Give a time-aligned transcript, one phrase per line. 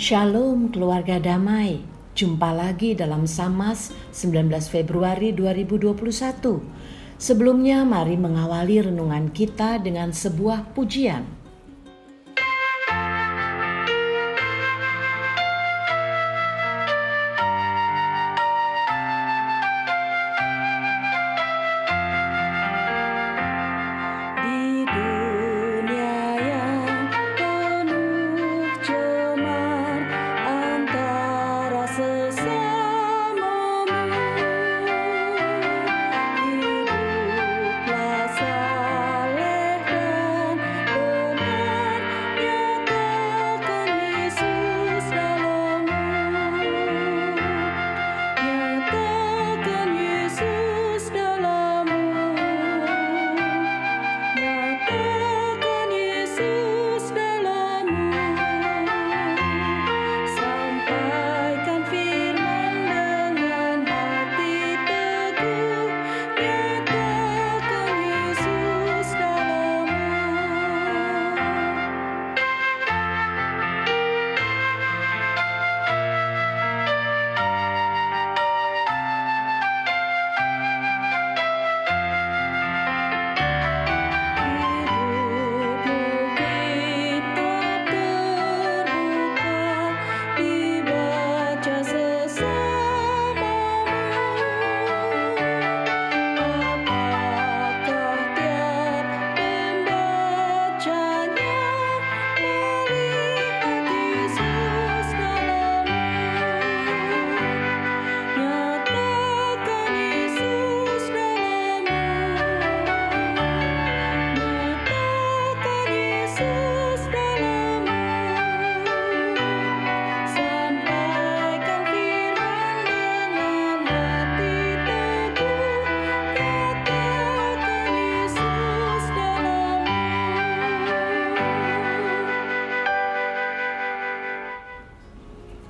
[0.00, 1.84] Shalom keluarga damai.
[2.16, 7.20] Jumpa lagi dalam Samas 19 Februari 2021.
[7.20, 11.39] Sebelumnya mari mengawali renungan kita dengan sebuah pujian.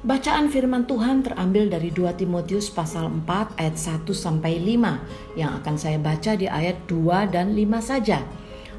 [0.00, 5.76] Bacaan firman Tuhan terambil dari 2 Timotius pasal 4 ayat 1 sampai 5 yang akan
[5.76, 8.24] saya baca di ayat 2 dan 5 saja.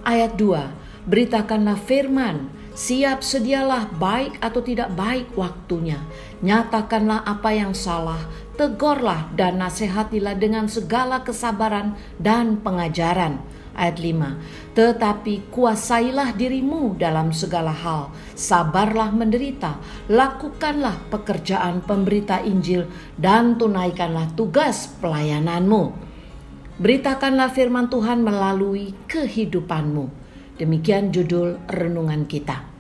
[0.02, 6.02] Ayat 2, beritakanlah firman, siap sedialah baik atau tidak baik waktunya.
[6.42, 8.26] Nyatakanlah apa yang salah,
[8.58, 14.76] tegurlah dan nasihatilah dengan segala kesabaran dan pengajaran Ayat 5.
[14.76, 19.80] Tetapi kuasailah dirimu dalam segala hal, sabarlah menderita,
[20.12, 26.12] lakukanlah pekerjaan pemberita Injil dan tunaikanlah tugas pelayananmu.
[26.82, 30.06] Beritakanlah firman Tuhan melalui kehidupanmu.
[30.60, 32.72] Demikian judul renungan kita.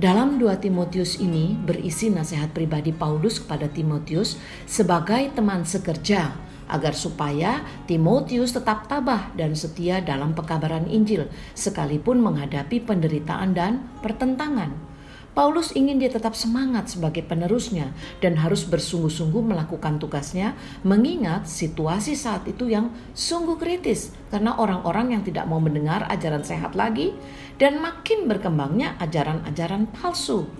[0.00, 6.32] Dalam 2 Timotius ini berisi nasihat pribadi Paulus kepada Timotius sebagai teman sekerja
[6.70, 14.90] agar supaya Timotius tetap tabah dan setia dalam pekabaran Injil sekalipun menghadapi penderitaan dan pertentangan.
[15.30, 22.50] Paulus ingin dia tetap semangat sebagai penerusnya dan harus bersungguh-sungguh melakukan tugasnya mengingat situasi saat
[22.50, 27.14] itu yang sungguh kritis karena orang-orang yang tidak mau mendengar ajaran sehat lagi
[27.62, 30.50] dan makin berkembangnya ajaran-ajaran palsu.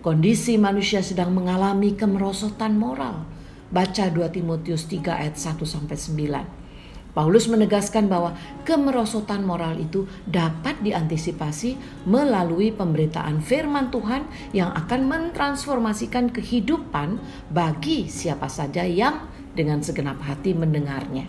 [0.00, 3.37] Kondisi manusia sedang mengalami kemerosotan moral
[3.68, 6.68] Baca 2 Timotius 3 ayat 1 sampai 9.
[7.12, 14.24] Paulus menegaskan bahwa kemerosotan moral itu dapat diantisipasi melalui pemberitaan firman Tuhan
[14.54, 17.18] yang akan mentransformasikan kehidupan
[17.50, 21.26] bagi siapa saja yang dengan segenap hati mendengarnya.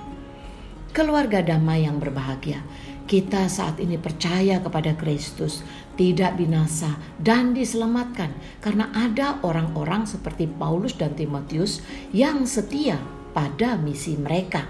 [0.93, 2.61] Keluarga damai yang berbahagia,
[3.09, 5.65] kita saat ini percaya kepada Kristus,
[5.99, 8.31] tidak binasa dan diselamatkan
[8.63, 11.83] karena ada orang-orang seperti Paulus dan Timotius
[12.15, 12.95] yang setia
[13.35, 14.63] pada misi mereka.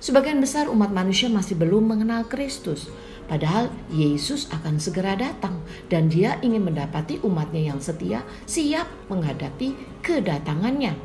[0.00, 2.88] Sebagian besar umat manusia masih belum mengenal Kristus,
[3.28, 5.60] padahal Yesus akan segera datang
[5.92, 10.96] dan dia ingin mendapati umatnya yang setia siap menghadapi kedatangannya.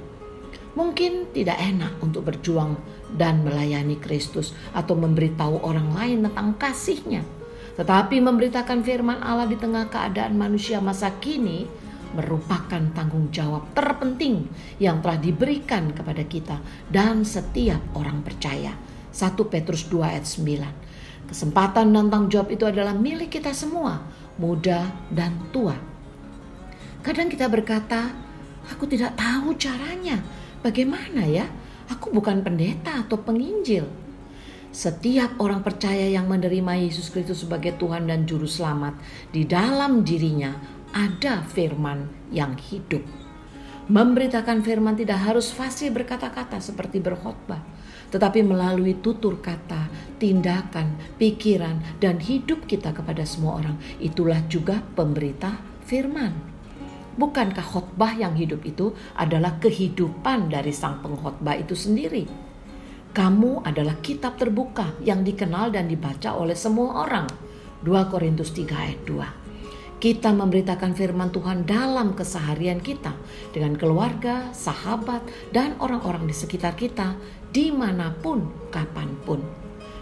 [0.79, 2.79] Mungkin tidak enak untuk berjuang
[3.19, 7.38] dan melayani Kristus atau memberitahu orang lain tentang kasihnya.
[7.79, 11.63] Tetapi memberitakan firman Allah di tengah keadaan manusia masa kini
[12.11, 14.51] merupakan tanggung jawab terpenting
[14.83, 16.59] yang telah diberikan kepada kita
[16.91, 18.75] dan setiap orang percaya.
[19.15, 21.31] 1 Petrus 2 ayat 9.
[21.31, 24.03] Kesempatan dan tanggung jawab itu adalah milik kita semua,
[24.35, 25.77] muda dan tua.
[26.99, 28.11] Kadang kita berkata,
[28.67, 30.19] aku tidak tahu caranya.
[30.59, 31.47] Bagaimana ya?
[31.95, 34.08] Aku bukan pendeta atau penginjil.
[34.69, 38.93] Setiap orang percaya yang menerima Yesus Kristus sebagai Tuhan dan Juru Selamat
[39.33, 40.53] di dalam dirinya
[40.93, 43.01] ada firman yang hidup.
[43.89, 47.65] Memberitakan firman tidak harus fasih berkata-kata seperti berkhotbah,
[48.13, 49.89] tetapi melalui tutur kata,
[50.21, 53.81] tindakan, pikiran, dan hidup kita kepada semua orang.
[53.97, 55.57] Itulah juga pemberita
[55.89, 56.29] firman.
[57.17, 62.48] Bukankah khotbah yang hidup itu adalah kehidupan dari sang pengkhotbah itu sendiri?
[63.09, 67.25] Kamu adalah kitab terbuka yang dikenal dan dibaca oleh semua orang.
[67.81, 69.49] 2 Korintus 3 ayat 2
[69.99, 73.11] kita memberitakan firman Tuhan dalam keseharian kita
[73.51, 75.19] dengan keluarga, sahabat,
[75.51, 77.19] dan orang-orang di sekitar kita
[77.51, 79.43] di mana pun, kapan pun.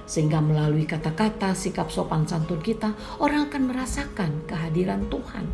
[0.06, 5.50] Sehingga melalui kata-kata, sikap sopan santun kita, orang akan merasakan kehadiran Tuhan,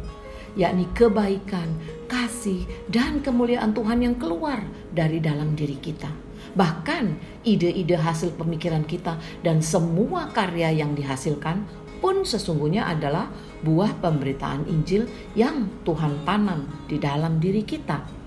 [0.60, 1.80] yakni kebaikan,
[2.12, 4.60] kasih, dan kemuliaan Tuhan yang keluar
[4.92, 6.33] dari dalam diri kita.
[6.54, 7.06] Bahkan
[7.42, 11.66] ide-ide hasil pemikiran kita dan semua karya yang dihasilkan
[12.04, 13.32] pun sesungguhnya adalah
[13.64, 18.23] buah pemberitaan Injil yang Tuhan tanam di dalam diri kita.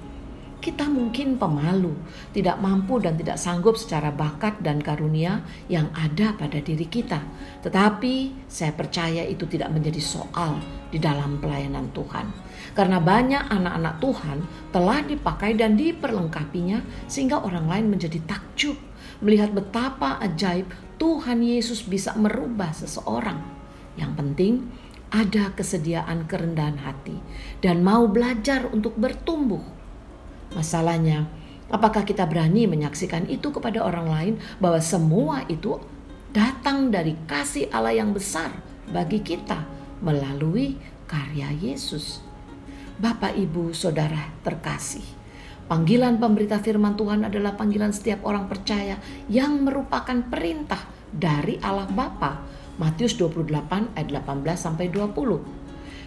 [0.67, 1.95] Kita mungkin pemalu,
[2.35, 7.23] tidak mampu dan tidak sanggup secara bakat dan karunia yang ada pada diri kita.
[7.63, 10.59] Tetapi saya percaya itu tidak menjadi soal
[10.91, 12.27] di dalam pelayanan Tuhan.
[12.75, 14.39] Karena banyak anak-anak Tuhan
[14.75, 18.75] telah dipakai dan diperlengkapinya sehingga orang lain menjadi takjub
[19.23, 20.67] melihat betapa ajaib
[20.99, 23.39] Tuhan Yesus bisa merubah seseorang.
[23.95, 24.55] Yang penting
[25.15, 27.23] ada kesediaan kerendahan hati
[27.63, 29.77] dan mau belajar untuk bertumbuh.
[30.55, 31.27] Masalahnya,
[31.73, 35.81] apakah kita berani menyaksikan itu kepada orang lain bahwa semua itu
[36.31, 38.53] datang dari kasih Allah yang besar
[38.93, 39.65] bagi kita
[40.05, 40.77] melalui
[41.09, 42.21] karya Yesus.
[42.97, 45.05] Bapak, Ibu, Saudara terkasih,
[45.69, 48.97] panggilan pemberita firman Tuhan adalah panggilan setiap orang percaya
[49.29, 50.81] yang merupakan perintah
[51.13, 52.45] dari Allah Bapa
[52.77, 55.66] Matius 28 ayat 18 sampai 20.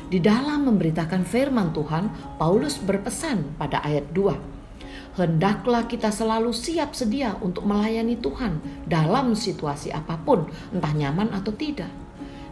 [0.10, 2.10] Di dalam memberitakan firman Tuhan,
[2.42, 5.22] Paulus berpesan pada ayat 2.
[5.22, 8.58] Hendaklah kita selalu siap sedia untuk melayani Tuhan
[8.90, 11.94] dalam situasi apa pun, entah nyaman atau tidak.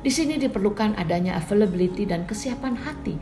[0.05, 3.17] Di sini diperlukan adanya availability dan kesiapan hati.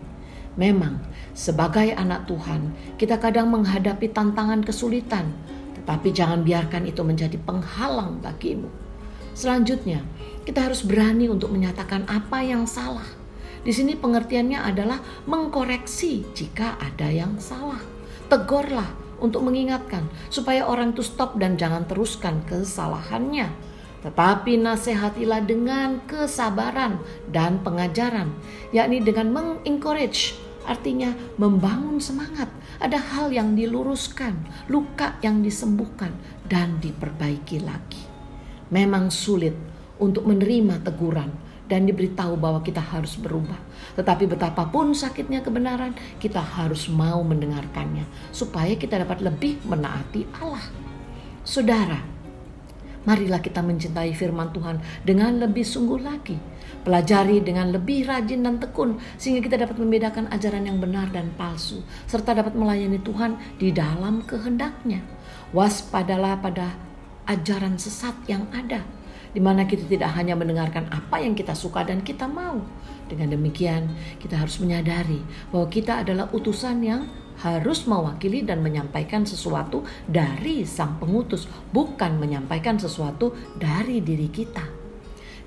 [0.60, 1.00] Memang,
[1.32, 5.32] sebagai anak Tuhan, kita kadang menghadapi tantangan kesulitan,
[5.80, 8.68] tetapi jangan biarkan itu menjadi penghalang bagimu.
[9.32, 10.04] Selanjutnya,
[10.44, 13.25] kita harus berani untuk menyatakan apa yang salah.
[13.66, 17.82] Di sini pengertiannya adalah mengkoreksi jika ada yang salah.
[18.30, 18.86] Tegurlah
[19.18, 23.50] untuk mengingatkan supaya orang itu stop dan jangan teruskan kesalahannya.
[24.06, 27.02] Tetapi nasihatilah dengan kesabaran
[27.34, 28.30] dan pengajaran,
[28.70, 30.38] yakni dengan mengencourage,
[30.70, 31.10] artinya
[31.42, 32.46] membangun semangat.
[32.78, 36.14] Ada hal yang diluruskan, luka yang disembuhkan,
[36.46, 38.06] dan diperbaiki lagi.
[38.70, 39.58] Memang sulit
[39.98, 41.34] untuk menerima teguran
[41.66, 43.58] dan diberitahu bahwa kita harus berubah.
[43.98, 50.66] Tetapi betapapun sakitnya kebenaran, kita harus mau mendengarkannya supaya kita dapat lebih menaati Allah.
[51.46, 52.02] Saudara,
[53.06, 56.38] marilah kita mencintai firman Tuhan dengan lebih sungguh lagi.
[56.86, 61.82] Pelajari dengan lebih rajin dan tekun sehingga kita dapat membedakan ajaran yang benar dan palsu
[62.06, 65.02] serta dapat melayani Tuhan di dalam kehendaknya.
[65.50, 66.78] Waspadalah pada
[67.26, 68.86] ajaran sesat yang ada
[69.36, 72.64] di mana kita tidak hanya mendengarkan apa yang kita suka dan kita mau.
[73.12, 75.20] Dengan demikian, kita harus menyadari
[75.52, 77.04] bahwa kita adalah utusan yang
[77.44, 84.64] harus mewakili dan menyampaikan sesuatu dari sang pengutus, bukan menyampaikan sesuatu dari diri kita.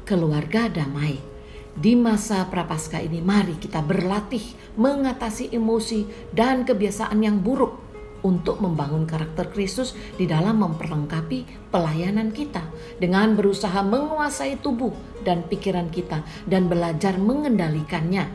[0.04, 1.40] Keluarga damai.
[1.78, 4.42] Di masa prapaskah ini mari kita berlatih
[4.76, 6.04] mengatasi emosi
[6.34, 7.87] dan kebiasaan yang buruk
[8.26, 12.64] untuk membangun karakter Kristus di dalam memperlengkapi pelayanan kita
[12.98, 14.90] dengan berusaha menguasai tubuh
[15.22, 18.26] dan pikiran kita dan belajar mengendalikannya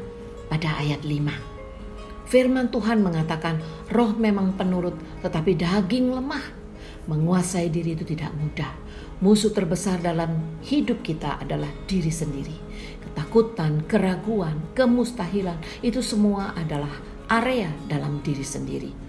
[0.47, 2.29] pada ayat 5.
[2.29, 3.59] Firman Tuhan mengatakan
[3.91, 6.63] roh memang penurut tetapi daging lemah.
[7.03, 8.71] Menguasai diri itu tidak mudah.
[9.19, 12.55] Musuh terbesar dalam hidup kita adalah diri sendiri.
[13.03, 16.95] Ketakutan, keraguan, kemustahilan itu semua adalah
[17.27, 19.02] area dalam diri sendiri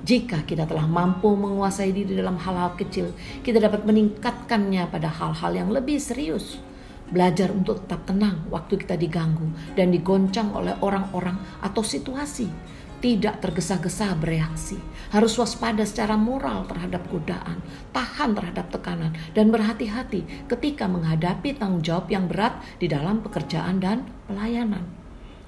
[0.00, 3.12] jika kita telah mampu menguasai diri dalam hal-hal kecil,
[3.44, 6.56] kita dapat meningkatkannya pada hal-hal yang lebih serius.
[7.10, 12.48] Belajar untuk tetap tenang waktu kita diganggu dan digoncang oleh orang-orang atau situasi.
[13.00, 14.76] Tidak tergesa-gesa bereaksi.
[15.08, 17.64] Harus waspada secara moral terhadap godaan,
[17.96, 24.04] tahan terhadap tekanan, dan berhati-hati ketika menghadapi tanggung jawab yang berat di dalam pekerjaan dan
[24.28, 24.84] pelayanan.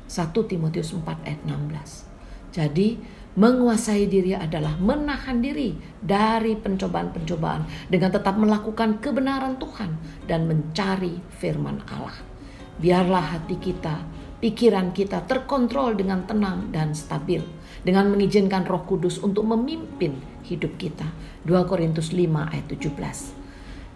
[0.08, 2.08] 1 Timotius 4 ayat 16.
[2.52, 3.00] Jadi,
[3.32, 9.96] Menguasai diri adalah menahan diri dari pencobaan-pencobaan dengan tetap melakukan kebenaran Tuhan
[10.28, 12.12] dan mencari firman Allah.
[12.76, 14.04] Biarlah hati kita
[14.36, 17.40] pikiran kita terkontrol dengan tenang dan stabil
[17.80, 20.12] dengan mengizinkan Roh Kudus untuk memimpin
[20.44, 21.08] hidup kita.
[21.48, 23.40] 2 Korintus 5 ayat 17.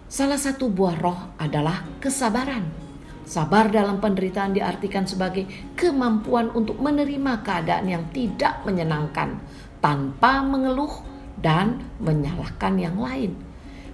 [0.09, 2.86] Salah satu buah roh adalah kesabaran.
[3.27, 5.43] Sabar dalam penderitaan diartikan sebagai
[5.75, 9.43] kemampuan untuk menerima keadaan yang tidak menyenangkan
[9.83, 11.03] tanpa mengeluh
[11.35, 13.35] dan menyalahkan yang lain.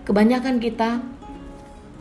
[0.05, 1.01] Kebanyakan kita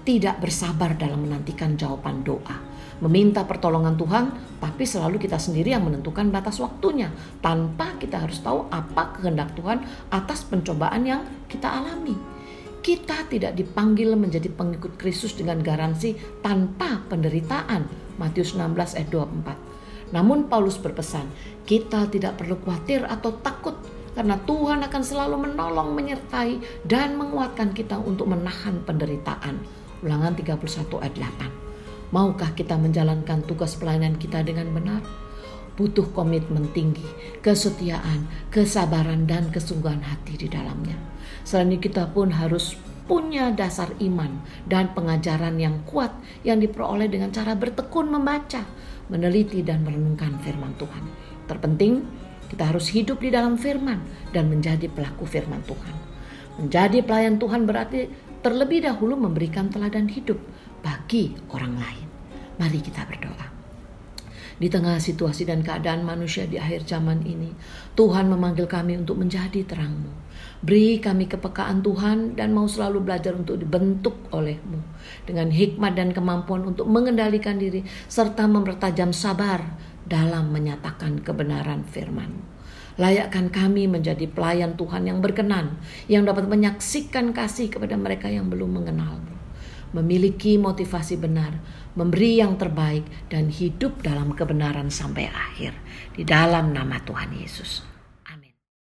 [0.05, 2.61] tidak bersabar dalam menantikan jawaban doa,
[3.01, 4.25] meminta pertolongan Tuhan,
[4.61, 7.09] tapi selalu kita sendiri yang menentukan batas waktunya,
[7.41, 9.81] tanpa kita harus tahu apa kehendak Tuhan
[10.13, 12.42] atas pencobaan yang kita alami.
[12.83, 17.87] Kita tidak dipanggil menjadi pengikut Kristus dengan garansi tanpa penderitaan.
[18.19, 20.11] Matius 16 ayat 24.
[20.11, 21.31] Namun Paulus berpesan,
[21.63, 23.79] kita tidak perlu khawatir atau takut
[24.19, 29.63] karena Tuhan akan selalu menolong, menyertai dan menguatkan kita untuk menahan penderitaan.
[30.03, 32.11] Ulangan 31 ayat 8.
[32.11, 35.07] Maukah kita menjalankan tugas pelayanan kita dengan benar?
[35.79, 37.07] Butuh komitmen tinggi,
[37.47, 41.12] kesetiaan, kesabaran dan kesungguhan hati di dalamnya.
[41.43, 46.15] Selain itu kita pun harus punya dasar iman dan pengajaran yang kuat
[46.47, 48.63] yang diperoleh dengan cara bertekun membaca,
[49.11, 51.05] meneliti dan merenungkan firman Tuhan.
[51.51, 52.01] Terpenting,
[52.49, 55.97] kita harus hidup di dalam firman dan menjadi pelaku firman Tuhan.
[56.63, 58.13] Menjadi pelayan Tuhan berarti
[58.45, 60.39] terlebih dahulu memberikan teladan hidup
[60.85, 62.07] bagi orang lain.
[62.61, 63.49] Mari kita berdoa.
[64.63, 67.51] Di tengah situasi dan keadaan manusia di akhir zaman ini,
[67.99, 70.22] Tuhan memanggil kami untuk menjadi terangmu.
[70.63, 74.79] Beri kami kepekaan Tuhan dan mau selalu belajar untuk dibentuk olehmu.
[75.27, 79.59] Dengan hikmat dan kemampuan untuk mengendalikan diri serta mempertajam sabar
[80.07, 82.53] dalam menyatakan kebenaran firman
[83.01, 85.81] Layakkan kami menjadi pelayan Tuhan yang berkenan,
[86.13, 89.33] yang dapat menyaksikan kasih kepada mereka yang belum mengenalmu
[89.93, 91.61] memiliki motivasi benar,
[91.93, 95.77] memberi yang terbaik, dan hidup dalam kebenaran sampai akhir.
[96.17, 97.92] Di dalam nama Tuhan Yesus.